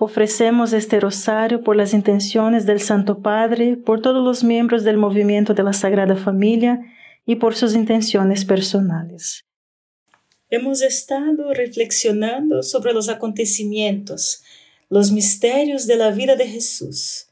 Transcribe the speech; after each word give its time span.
Ofrecemos 0.00 0.72
este 0.72 0.98
rosario 0.98 1.62
por 1.62 1.76
las 1.76 1.94
intenciones 1.94 2.66
del 2.66 2.80
Santo 2.80 3.20
Padre, 3.20 3.76
por 3.76 4.02
todos 4.02 4.24
los 4.24 4.42
miembros 4.42 4.82
del 4.82 4.96
movimiento 4.96 5.54
de 5.54 5.62
la 5.62 5.72
Sagrada 5.72 6.16
Familia 6.16 6.80
y 7.24 7.36
por 7.36 7.54
sus 7.54 7.74
intenciones 7.74 8.44
personales. 8.44 9.44
Hemos 10.50 10.82
estado 10.82 11.52
reflexionando 11.54 12.62
sobre 12.62 12.92
los 12.92 13.08
acontecimientos, 13.08 14.42
los 14.88 15.12
misterios 15.12 15.86
de 15.86 15.96
la 15.96 16.10
vida 16.10 16.36
de 16.36 16.48
Jesús. 16.48 17.28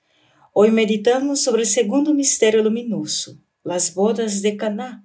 Hoy 0.53 0.71
meditamos 0.71 1.41
sobre 1.41 1.63
el 1.63 1.69
segundo 1.69 2.15
misterio 2.15 2.63
luminoso, 2.63 3.39
las 3.65 3.95
bodas 3.95 4.41
de 4.41 4.57
Caná, 4.57 5.05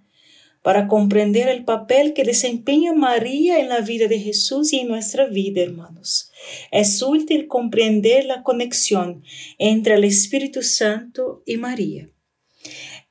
para 0.62 0.88
comprender 0.88 1.48
el 1.48 1.64
papel 1.66 2.14
que 2.14 2.24
desempeña 2.24 2.94
María 2.94 3.60
en 3.60 3.70
la 3.70 3.82
vida 3.82 4.08
de 4.08 4.20
Jesús 4.20 4.74
y 4.74 4.80
en 4.80 4.90
nuestra 4.90 5.26
vida, 5.26 5.62
hermanos. 5.62 6.27
Es 6.72 7.02
útil 7.02 7.48
comprender 7.48 8.26
la 8.26 8.44
conexión 8.44 9.24
entre 9.58 9.96
el 9.96 10.04
Espíritu 10.04 10.62
Santo 10.62 11.44
y 11.46 11.58
María. 11.58 12.10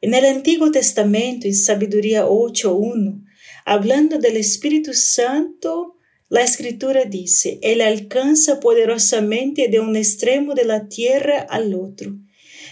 En 0.01 0.15
el 0.15 0.25
Antiguo 0.27 0.71
Testamento, 0.71 1.47
en 1.47 1.55
Sabiduría 1.55 2.27
8.1, 2.27 3.25
hablando 3.65 4.19
del 4.19 4.37
Espíritu 4.37 4.93
Santo, 4.93 5.97
la 6.29 6.43
Escritura 6.43 7.05
dice, 7.05 7.59
Él 7.63 7.81
alcanza 7.81 8.61
poderosamente 8.61 9.69
de 9.69 9.81
un 9.81 9.97
extremo 9.97 10.55
de 10.55 10.65
la 10.65 10.89
tierra 10.89 11.47
al 11.49 11.75
otro 11.75 12.19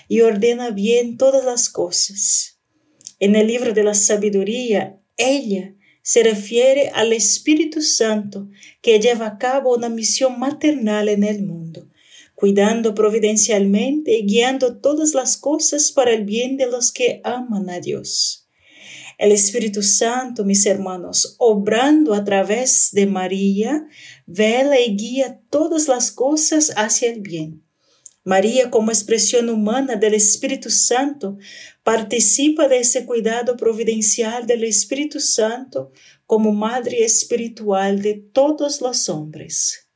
y 0.08 0.20
ordena 0.20 0.70
bien 0.70 1.16
todas 1.16 1.44
las 1.44 1.68
cosas. 1.68 2.58
En 3.20 3.36
el 3.36 3.46
libro 3.46 3.72
de 3.72 3.84
la 3.84 3.94
sabiduría, 3.94 5.00
ella 5.16 5.74
se 6.04 6.22
refiere 6.22 6.90
al 6.90 7.14
Espíritu 7.14 7.80
Santo 7.80 8.46
que 8.82 9.00
lleva 9.00 9.26
a 9.26 9.38
cabo 9.38 9.74
una 9.74 9.88
misión 9.88 10.38
maternal 10.38 11.08
en 11.08 11.24
el 11.24 11.42
mundo, 11.42 11.88
cuidando 12.34 12.94
providencialmente 12.94 14.18
y 14.18 14.26
guiando 14.26 14.76
todas 14.76 15.14
las 15.14 15.38
cosas 15.38 15.92
para 15.92 16.12
el 16.12 16.24
bien 16.26 16.58
de 16.58 16.66
los 16.66 16.92
que 16.92 17.22
aman 17.24 17.70
a 17.70 17.80
Dios. 17.80 18.46
El 19.16 19.32
Espíritu 19.32 19.82
Santo, 19.82 20.44
mis 20.44 20.66
hermanos, 20.66 21.36
obrando 21.38 22.12
a 22.12 22.22
través 22.22 22.90
de 22.92 23.06
María, 23.06 23.86
vela 24.26 24.78
y 24.78 24.96
guía 24.96 25.40
todas 25.48 25.88
las 25.88 26.12
cosas 26.12 26.74
hacia 26.76 27.10
el 27.10 27.22
bien. 27.22 27.63
María, 28.24 28.70
como 28.70 28.90
expresión 28.90 29.50
humana 29.50 29.96
del 29.96 30.14
Espíritu 30.14 30.70
Santo, 30.70 31.36
participa 31.82 32.68
de 32.68 32.78
ese 32.78 33.04
cuidado 33.04 33.54
providencial 33.56 34.46
del 34.46 34.64
Espíritu 34.64 35.20
Santo 35.20 35.92
como 36.26 36.52
Madre 36.52 37.04
Espiritual 37.04 38.00
de 38.00 38.14
todos 38.14 38.80
los 38.80 39.10
hombres. 39.10 39.90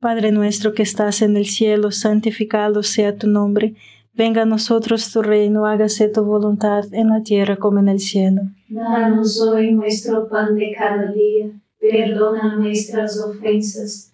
Padre 0.00 0.32
nuestro 0.32 0.72
que 0.72 0.82
estás 0.82 1.20
en 1.20 1.36
el 1.36 1.46
cielo, 1.46 1.90
santificado 1.90 2.82
sea 2.82 3.16
tu 3.16 3.26
nombre. 3.26 3.74
Venga 4.14 4.42
a 4.42 4.46
nosotros 4.46 5.12
tu 5.12 5.20
reino, 5.20 5.66
hágase 5.66 6.08
tu 6.08 6.24
voluntad 6.24 6.84
en 6.92 7.08
la 7.08 7.22
tierra 7.22 7.56
como 7.56 7.80
en 7.80 7.88
el 7.88 8.00
cielo. 8.00 8.42
Danos 8.68 9.40
hoy 9.42 9.72
nuestro 9.72 10.26
pan 10.28 10.54
de 10.56 10.74
cada 10.76 11.12
día, 11.12 11.50
perdona 11.78 12.56
nuestras 12.56 13.18
ofensas 13.20 14.13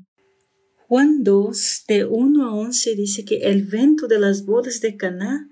Juan 0.91 1.23
2, 1.23 1.85
de 1.87 2.03
1 2.03 2.43
a 2.43 2.53
11, 2.53 2.95
dice 2.95 3.23
que 3.23 3.37
el 3.49 3.63
vento 3.63 4.07
de 4.09 4.19
las 4.19 4.43
bodas 4.45 4.81
de 4.81 4.97
Caná, 4.97 5.49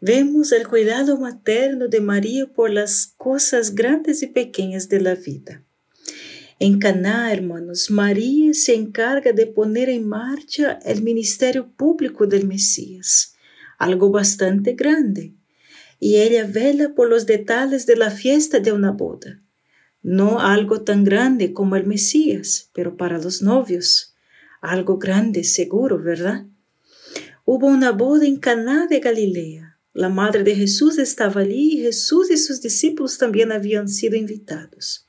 vemos 0.00 0.50
el 0.50 0.66
cuidado 0.66 1.16
materno 1.18 1.86
de 1.86 2.00
María 2.00 2.52
por 2.52 2.68
las 2.68 3.14
cosas 3.16 3.76
grandes 3.76 4.24
y 4.24 4.26
pequeñas 4.26 4.88
de 4.88 5.00
la 5.00 5.14
vida. 5.14 5.62
En 6.58 6.80
Caná, 6.80 7.32
hermanos, 7.32 7.92
María 7.92 8.54
se 8.54 8.74
encarga 8.74 9.30
de 9.32 9.46
poner 9.46 9.88
en 9.88 10.08
marcha 10.08 10.80
el 10.84 11.02
ministerio 11.02 11.70
público 11.76 12.26
del 12.26 12.48
Mesías, 12.48 13.36
algo 13.78 14.10
bastante 14.10 14.72
grande 14.72 15.32
y 16.00 16.16
ella 16.16 16.44
vela 16.44 16.92
por 16.96 17.08
los 17.08 17.26
detalles 17.26 17.86
de 17.86 17.94
la 17.94 18.10
fiesta 18.10 18.58
de 18.58 18.72
una 18.72 18.90
boda. 18.90 19.44
No 20.02 20.40
algo 20.40 20.82
tan 20.82 21.04
grande 21.04 21.52
como 21.52 21.76
el 21.76 21.86
Mesías, 21.86 22.68
pero 22.74 22.96
para 22.96 23.18
los 23.18 23.42
novios, 23.42 24.11
algo 24.62 24.96
grande 24.96 25.44
seguro, 25.44 25.98
¿verdad? 25.98 26.46
Hubo 27.44 27.66
una 27.66 27.90
boda 27.90 28.24
en 28.24 28.36
Caná 28.36 28.86
de 28.86 29.00
Galilea. 29.00 29.78
La 29.92 30.08
madre 30.08 30.44
de 30.44 30.54
Jesús 30.54 30.98
estaba 30.98 31.42
allí 31.42 31.74
y 31.74 31.82
Jesús 31.82 32.30
y 32.30 32.38
sus 32.38 32.62
discípulos 32.62 33.18
también 33.18 33.52
habían 33.52 33.88
sido 33.88 34.16
invitados. 34.16 35.06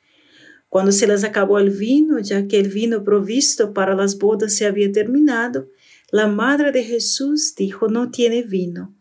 Cuando 0.68 0.92
se 0.92 1.08
les 1.08 1.24
acabó 1.24 1.60
el 1.60 1.70
vino, 1.70 2.20
ya 2.20 2.48
que 2.48 2.60
el 2.60 2.70
vino 2.70 3.04
provisto 3.04 3.74
para 3.74 3.96
las 3.96 4.18
bodas 4.18 4.56
se 4.56 4.66
había 4.66 4.92
terminado, 4.92 5.70
la 6.12 6.28
madre 6.28 6.72
de 6.72 6.84
Jesús 6.84 7.54
dijo, 7.56 7.88
no 7.88 8.10
tiene 8.10 8.42
vino. 8.42 8.96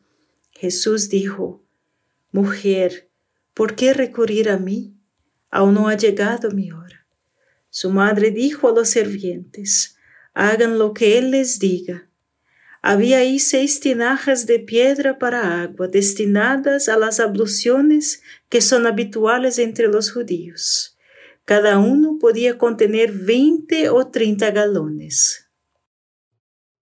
Jesús 0.52 1.08
dijo, 1.08 1.64
Mujer, 2.30 3.10
¿por 3.54 3.74
qué 3.74 3.94
recurrir 3.94 4.50
a 4.50 4.58
mí? 4.58 4.94
Aún 5.50 5.74
no 5.74 5.88
ha 5.88 5.96
llegado 5.96 6.50
mi 6.50 6.70
hora. 6.70 7.06
Su 7.70 7.90
madre 7.90 8.30
dijo 8.30 8.68
a 8.68 8.72
los 8.72 8.90
servientes, 8.90 9.96
hagan 10.34 10.78
lo 10.78 10.92
que 10.92 11.18
él 11.18 11.30
les 11.30 11.58
diga. 11.58 12.08
Había 12.82 13.18
ahí 13.18 13.38
seis 13.38 13.80
tinajas 13.80 14.46
de 14.46 14.58
piedra 14.58 15.18
para 15.18 15.62
agua 15.62 15.86
destinadas 15.86 16.88
a 16.88 16.96
las 16.96 17.20
abluciones 17.20 18.22
que 18.48 18.60
son 18.60 18.86
habituales 18.86 19.58
entre 19.58 19.86
los 19.86 20.10
judíos. 20.10 20.98
Cada 21.44 21.78
uno 21.78 22.18
podía 22.20 22.58
contener 22.58 23.12
veinte 23.12 23.88
o 23.88 24.08
treinta 24.08 24.50
galones. 24.50 25.48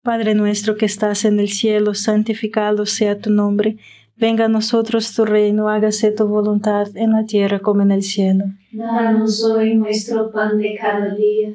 Padre 0.02 0.34
nuestro 0.34 0.76
que 0.76 0.86
estás 0.86 1.24
en 1.24 1.40
el 1.40 1.48
cielo, 1.48 1.94
santificado 1.94 2.86
sea 2.86 3.18
tu 3.18 3.30
nombre 3.30 3.78
Venga 4.18 4.46
a 4.46 4.48
nosotros 4.48 5.14
tu 5.14 5.24
reino, 5.24 5.68
hágase 5.68 6.10
tu 6.10 6.26
voluntad 6.26 6.88
en 6.96 7.12
la 7.12 7.24
tierra 7.24 7.60
como 7.60 7.82
en 7.82 7.92
el 7.92 8.02
cielo. 8.02 8.46
Danos 8.72 9.44
hoy 9.44 9.76
nuestro 9.76 10.32
pan 10.32 10.58
de 10.58 10.76
cada 10.76 11.14
día, 11.14 11.54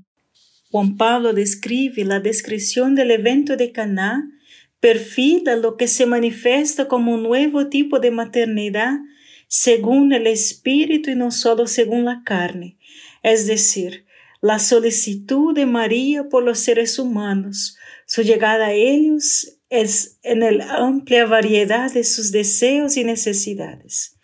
Juan 0.71 0.95
Pablo 0.95 1.33
describe 1.33 2.05
la 2.05 2.21
descripción 2.21 2.95
del 2.95 3.11
evento 3.11 3.57
de 3.57 3.73
Caná, 3.73 4.31
perfila 4.79 5.57
lo 5.57 5.75
que 5.75 5.87
se 5.87 6.05
manifiesta 6.05 6.87
como 6.87 7.13
un 7.13 7.23
nuevo 7.23 7.67
tipo 7.67 7.99
de 7.99 8.09
maternidad 8.09 8.99
según 9.47 10.13
el 10.13 10.27
espíritu 10.27 11.11
y 11.11 11.15
no 11.15 11.29
solo 11.31 11.67
según 11.67 12.05
la 12.05 12.23
carne, 12.23 12.77
es 13.21 13.47
decir, 13.47 14.05
la 14.39 14.59
solicitud 14.59 15.53
de 15.53 15.65
María 15.65 16.29
por 16.29 16.41
los 16.41 16.59
seres 16.59 16.97
humanos, 16.97 17.77
su 18.05 18.21
llegada 18.21 18.67
a 18.67 18.73
ellos 18.73 19.59
es 19.69 20.19
en 20.23 20.39
la 20.39 20.77
amplia 20.77 21.25
variedad 21.25 21.91
de 21.93 22.05
sus 22.05 22.31
deseos 22.31 22.95
y 22.95 23.03
necesidades. 23.03 24.17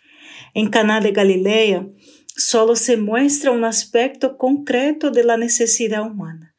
En 0.54 0.70
Caná 0.70 1.00
de 1.00 1.12
Galilea 1.12 1.86
solo 2.38 2.76
se 2.76 2.96
muestra 2.96 3.50
un 3.50 3.64
aspecto 3.64 4.38
concreto 4.38 5.10
de 5.10 5.24
la 5.24 5.36
necesidad 5.36 6.08
humana, 6.08 6.54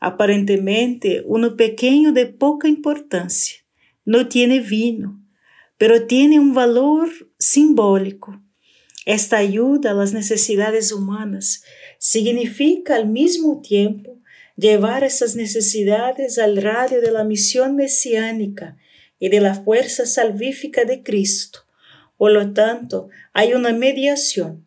aparentemente 0.00 1.24
uno 1.26 1.56
pequeño 1.56 2.12
de 2.12 2.26
poca 2.26 2.68
importancia. 2.68 3.58
No 4.04 4.28
tiene 4.28 4.60
vino, 4.60 5.20
pero 5.76 6.06
tiene 6.06 6.38
un 6.38 6.54
valor 6.54 7.10
simbólico. 7.36 8.40
Esta 9.06 9.38
ayuda 9.38 9.90
a 9.90 9.94
las 9.94 10.12
necesidades 10.12 10.92
humanas 10.92 11.64
significa 11.98 12.94
al 12.94 13.08
mismo 13.08 13.60
tiempo 13.60 14.20
llevar 14.56 15.02
esas 15.02 15.34
necesidades 15.34 16.38
al 16.38 16.62
radio 16.62 17.00
de 17.00 17.10
la 17.10 17.24
misión 17.24 17.74
mesiánica 17.74 18.76
y 19.18 19.30
de 19.30 19.40
la 19.40 19.56
fuerza 19.56 20.06
salvífica 20.06 20.84
de 20.84 21.02
Cristo. 21.02 21.60
Por 22.16 22.30
lo 22.30 22.52
tanto, 22.52 23.08
hay 23.32 23.54
una 23.54 23.72
mediación. 23.72 24.64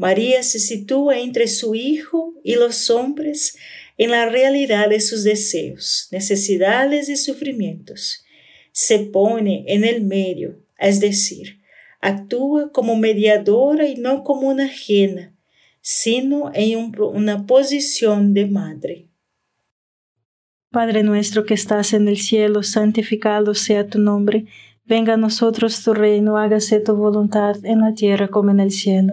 María 0.00 0.42
se 0.42 0.60
sitúa 0.60 1.18
entre 1.18 1.46
su 1.46 1.74
Hijo 1.74 2.32
y 2.42 2.54
los 2.54 2.88
hombres 2.88 3.58
en 3.98 4.10
la 4.12 4.24
realidad 4.30 4.88
de 4.88 4.98
sus 4.98 5.24
deseos, 5.24 6.08
necesidades 6.10 7.10
y 7.10 7.18
sufrimientos. 7.18 8.24
Se 8.72 9.00
pone 9.00 9.62
en 9.66 9.84
el 9.84 10.02
medio, 10.02 10.58
es 10.78 11.00
decir, 11.00 11.60
actúa 12.00 12.72
como 12.72 12.96
mediadora 12.96 13.86
y 13.88 13.96
no 13.96 14.24
como 14.24 14.48
una 14.48 14.64
ajena, 14.64 15.36
sino 15.82 16.50
en 16.54 16.78
un, 16.78 16.96
una 16.98 17.44
posición 17.46 18.32
de 18.32 18.46
madre. 18.46 19.08
Padre 20.70 21.02
nuestro 21.02 21.44
que 21.44 21.52
estás 21.52 21.92
en 21.92 22.08
el 22.08 22.16
cielo, 22.16 22.62
santificado 22.62 23.52
sea 23.52 23.86
tu 23.86 23.98
nombre. 23.98 24.46
Venga 24.86 25.12
a 25.12 25.18
nosotros 25.18 25.84
tu 25.84 25.92
reino, 25.92 26.38
hágase 26.38 26.80
tu 26.80 26.96
voluntad 26.96 27.62
en 27.64 27.82
la 27.82 27.92
tierra 27.92 28.28
como 28.28 28.50
en 28.50 28.60
el 28.60 28.70
cielo. 28.70 29.12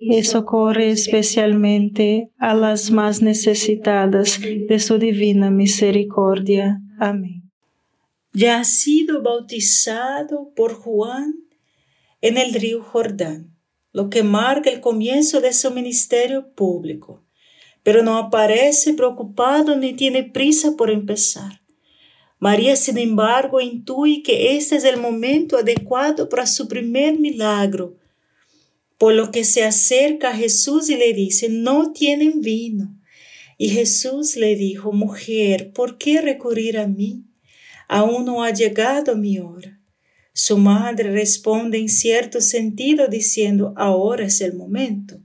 y 0.00 0.24
socorre 0.24 0.90
especialmente 0.90 2.30
a 2.38 2.54
las 2.54 2.90
más 2.90 3.20
necesitadas 3.20 4.40
de 4.40 4.78
su 4.80 4.96
divina 4.98 5.50
misericordia. 5.50 6.80
Amén. 6.98 7.50
Ya 8.32 8.58
ha 8.58 8.64
sido 8.64 9.22
bautizado 9.22 10.52
por 10.56 10.72
Juan 10.72 11.34
en 12.22 12.38
el 12.38 12.54
río 12.54 12.82
Jordán, 12.82 13.54
lo 13.92 14.08
que 14.08 14.22
marca 14.22 14.70
el 14.70 14.80
comienzo 14.80 15.42
de 15.42 15.52
su 15.52 15.70
ministerio 15.70 16.50
público, 16.54 17.22
pero 17.82 18.02
no 18.02 18.16
aparece 18.16 18.94
preocupado 18.94 19.76
ni 19.76 19.92
tiene 19.92 20.22
prisa 20.22 20.76
por 20.76 20.90
empezar. 20.90 21.60
María, 22.38 22.74
sin 22.76 22.96
embargo, 22.96 23.60
intuye 23.60 24.22
que 24.22 24.56
este 24.56 24.76
es 24.76 24.84
el 24.84 24.98
momento 24.98 25.58
adecuado 25.58 26.30
para 26.30 26.46
su 26.46 26.68
primer 26.68 27.18
milagro, 27.18 27.99
por 29.00 29.14
lo 29.14 29.30
que 29.30 29.44
se 29.44 29.64
acerca 29.64 30.28
a 30.28 30.36
Jesús 30.36 30.90
y 30.90 30.96
le 30.96 31.14
dice, 31.14 31.48
no 31.48 31.94
tienen 31.94 32.42
vino. 32.42 33.00
Y 33.56 33.70
Jesús 33.70 34.36
le 34.36 34.56
dijo, 34.56 34.92
mujer, 34.92 35.72
¿por 35.72 35.96
qué 35.96 36.20
recurrir 36.20 36.76
a 36.76 36.86
mí? 36.86 37.24
Aún 37.88 38.26
no 38.26 38.44
ha 38.44 38.50
llegado 38.52 39.16
mi 39.16 39.38
hora. 39.38 39.80
Su 40.34 40.58
madre 40.58 41.12
responde 41.12 41.78
en 41.78 41.88
cierto 41.88 42.42
sentido 42.42 43.08
diciendo, 43.08 43.72
ahora 43.78 44.26
es 44.26 44.42
el 44.42 44.52
momento. 44.52 45.18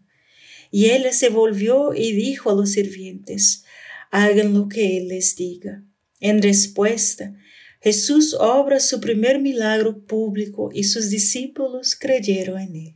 Y 0.72 0.86
él 0.86 1.12
se 1.12 1.28
volvió 1.28 1.94
y 1.94 2.14
dijo 2.14 2.52
a 2.52 2.56
los 2.56 2.72
sirvientes, 2.72 3.66
hagan 4.10 4.54
lo 4.54 4.70
que 4.70 4.96
él 4.96 5.10
les 5.10 5.36
diga. 5.36 5.84
En 6.22 6.42
respuesta, 6.42 7.36
Jesús 7.82 8.38
obra 8.40 8.80
su 8.80 9.02
primer 9.02 9.42
milagro 9.42 10.06
público 10.06 10.70
y 10.74 10.86
sus 10.86 11.10
discípulos 11.10 11.98
creyeron 11.98 12.62
en 12.62 12.76
él 12.78 12.96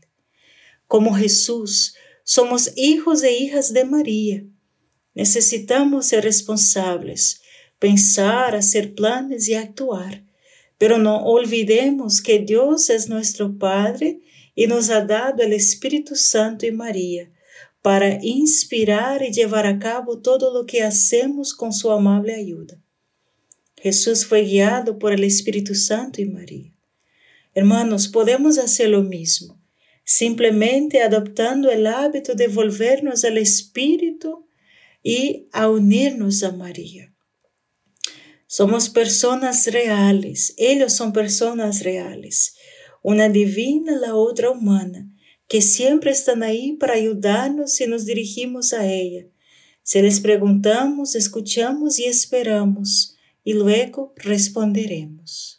como 0.90 1.14
Jesús, 1.14 1.94
somos 2.24 2.74
hijos 2.76 3.22
e 3.22 3.32
hijas 3.38 3.74
de 3.74 3.86
María. 3.86 4.44
Necesitamos 5.14 6.08
ser 6.08 6.24
responsables, 6.24 7.42
pensar, 7.78 8.56
hacer 8.56 8.96
planes 8.96 9.48
y 9.48 9.54
actuar, 9.54 10.26
pero 10.80 10.98
no 10.98 11.24
olvidemos 11.26 12.24
que 12.24 12.40
Dios 12.40 12.90
es 12.90 13.08
nuestro 13.08 13.56
Padre 13.60 14.22
y 14.56 14.66
nos 14.66 14.90
ha 14.90 15.06
dado 15.06 15.44
el 15.44 15.54
Espíritu 15.54 16.16
Santo 16.16 16.66
y 16.66 16.72
María 16.72 17.32
para 17.84 18.18
inspirar 18.26 19.22
y 19.22 19.32
llevar 19.32 19.68
a 19.68 19.78
cabo 19.78 20.18
todo 20.18 20.52
lo 20.52 20.66
que 20.66 20.82
hacemos 20.82 21.54
con 21.54 21.72
su 21.72 21.92
amable 21.92 22.34
ayuda. 22.34 22.82
Jesús 23.78 24.26
fue 24.26 24.42
guiado 24.42 24.98
por 24.98 25.14
el 25.14 25.24
Espíritu 25.24 25.76
Santo 25.76 26.20
y 26.20 26.26
María. 26.26 26.74
Hermanos, 27.54 28.08
podemos 28.08 28.58
hacer 28.58 28.90
lo 28.90 29.04
mismo 29.04 29.59
simplemente 30.10 31.04
adoptando 31.04 31.70
el 31.70 31.86
hábito 31.86 32.34
de 32.34 32.48
volvernos 32.48 33.24
al 33.26 33.38
Espíritu 33.38 34.50
y 35.04 35.48
a 35.52 35.70
unirnos 35.70 36.42
a 36.42 36.52
María. 36.52 37.14
Somos 38.48 38.90
personas 38.90 39.68
reales, 39.68 40.56
ellos 40.58 40.94
son 40.94 41.14
personas 41.14 41.84
reales, 41.84 42.56
una 43.04 43.30
divina, 43.30 43.96
la 43.98 44.16
otra 44.16 44.50
humana, 44.50 45.08
que 45.48 45.62
siempre 45.62 46.10
están 46.10 46.42
ahí 46.42 46.74
para 46.74 46.96
ayudarnos 46.96 47.74
si 47.74 47.86
nos 47.86 48.08
dirigimos 48.08 48.74
a 48.74 48.92
ella. 48.92 49.28
Si 49.84 50.02
les 50.02 50.22
preguntamos, 50.22 51.14
escuchamos 51.14 52.00
y 52.00 52.06
esperamos, 52.06 53.16
y 53.44 53.54
luego 53.54 54.16
responderemos. 54.16 55.59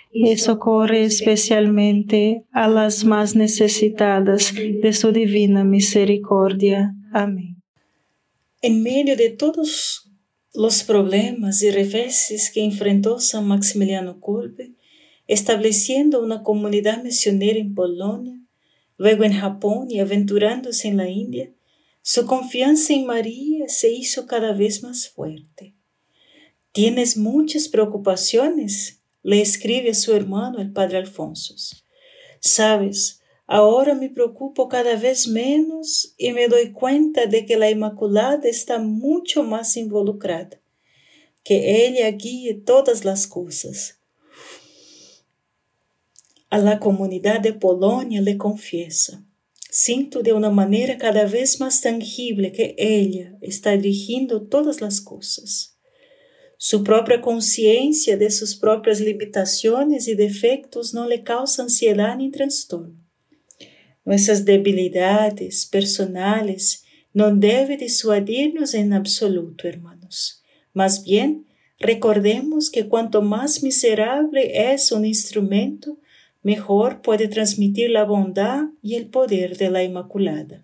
y 0.13 0.37
socorre 0.37 1.03
especialmente 1.03 2.45
a 2.51 2.67
las 2.67 3.05
más 3.05 3.35
necesitadas 3.35 4.53
de 4.53 4.93
su 4.93 5.11
divina 5.11 5.63
misericordia. 5.63 6.93
Amén. 7.13 7.61
En 8.61 8.83
medio 8.83 9.15
de 9.15 9.29
todos 9.29 10.11
los 10.53 10.83
problemas 10.83 11.61
y 11.63 11.71
reveses 11.71 12.51
que 12.51 12.63
enfrentó 12.63 13.19
San 13.19 13.47
Maximiliano 13.47 14.19
Kolbe, 14.19 14.73
estableciendo 15.27 16.21
una 16.21 16.43
comunidad 16.43 17.03
misionera 17.03 17.57
en 17.57 17.73
Polonia, 17.73 18.37
luego 18.97 19.23
en 19.23 19.33
Japón 19.33 19.87
y 19.89 19.99
aventurándose 19.99 20.89
en 20.89 20.97
la 20.97 21.09
India, 21.09 21.51
su 22.01 22.25
confianza 22.25 22.93
en 22.93 23.05
María 23.05 23.69
se 23.69 23.91
hizo 23.91 24.25
cada 24.25 24.53
vez 24.53 24.83
más 24.83 25.07
fuerte. 25.07 25.75
Tienes 26.71 27.17
muchas 27.17 27.67
preocupaciones, 27.67 29.00
le 29.23 29.41
escribe 29.41 29.91
a 29.91 29.95
su 29.95 30.13
hermano 30.13 30.59
el 30.59 30.71
padre 30.71 30.97
Alfonso. 30.97 31.55
Sabes, 32.39 33.21
Ahora 33.53 33.95
me 33.95 34.09
preocupo 34.09 34.69
cada 34.69 34.95
vez 34.95 35.27
menos 35.27 36.13
y 36.17 36.31
me 36.31 36.47
doy 36.47 36.71
cuenta 36.71 37.25
de 37.25 37.45
que 37.45 37.57
la 37.57 37.69
Inmaculada 37.69 38.47
está 38.47 38.79
mucho 38.79 39.43
más 39.43 39.75
involucrada, 39.75 40.61
que 41.43 41.85
ella 41.85 42.09
guíe 42.11 42.53
todas 42.53 43.03
las 43.03 43.27
cosas. 43.27 43.99
A 46.49 46.59
la 46.59 46.79
comunidad 46.79 47.41
de 47.41 47.51
Polonia 47.51 48.21
le 48.21 48.37
confieso, 48.37 49.21
siento 49.69 50.21
de 50.21 50.31
una 50.31 50.49
manera 50.49 50.97
cada 50.97 51.25
vez 51.25 51.59
más 51.59 51.81
tangible 51.81 52.53
que 52.53 52.73
ella 52.77 53.37
está 53.41 53.71
dirigiendo 53.71 54.43
todas 54.43 54.79
las 54.79 55.01
cosas. 55.01 55.70
Su 56.63 56.83
propia 56.83 57.21
conciencia 57.21 58.17
de 58.17 58.29
sus 58.29 58.55
propias 58.55 59.01
limitaciones 59.01 60.07
y 60.07 60.13
defectos 60.13 60.93
no 60.93 61.07
le 61.07 61.23
causa 61.23 61.63
ansiedad 61.63 62.15
ni 62.15 62.29
trastorno. 62.29 63.03
Nuestras 64.05 64.45
debilidades 64.45 65.65
personales 65.65 66.83
no 67.13 67.35
deben 67.35 67.79
disuadirnos 67.79 68.75
en 68.75 68.93
absoluto, 68.93 69.67
hermanos. 69.67 70.43
Más 70.71 71.03
bien, 71.03 71.47
recordemos 71.79 72.69
que 72.69 72.87
cuanto 72.87 73.23
más 73.23 73.63
miserable 73.63 74.71
es 74.71 74.91
un 74.91 75.03
instrumento, 75.03 75.97
mejor 76.43 77.01
puede 77.01 77.27
transmitir 77.27 77.89
la 77.89 78.03
bondad 78.03 78.65
y 78.83 78.93
el 78.97 79.07
poder 79.07 79.57
de 79.57 79.71
la 79.71 79.83
Inmaculada. 79.83 80.63